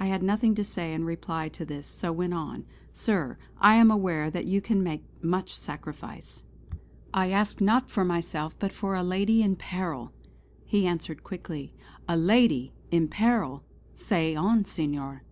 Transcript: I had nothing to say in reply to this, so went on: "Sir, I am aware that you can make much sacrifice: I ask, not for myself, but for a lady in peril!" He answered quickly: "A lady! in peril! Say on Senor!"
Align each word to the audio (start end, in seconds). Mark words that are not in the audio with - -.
I 0.00 0.06
had 0.06 0.24
nothing 0.24 0.56
to 0.56 0.64
say 0.64 0.92
in 0.92 1.04
reply 1.04 1.48
to 1.50 1.64
this, 1.64 1.86
so 1.86 2.10
went 2.10 2.34
on: 2.34 2.64
"Sir, 2.92 3.38
I 3.60 3.76
am 3.76 3.92
aware 3.92 4.28
that 4.28 4.44
you 4.44 4.60
can 4.60 4.82
make 4.82 5.04
much 5.22 5.54
sacrifice: 5.54 6.42
I 7.14 7.30
ask, 7.30 7.60
not 7.60 7.88
for 7.88 8.04
myself, 8.04 8.56
but 8.58 8.72
for 8.72 8.96
a 8.96 9.04
lady 9.04 9.40
in 9.40 9.54
peril!" 9.54 10.10
He 10.64 10.84
answered 10.84 11.22
quickly: 11.22 11.72
"A 12.08 12.16
lady! 12.16 12.72
in 12.90 13.06
peril! 13.06 13.62
Say 13.94 14.34
on 14.34 14.64
Senor!" 14.64 15.22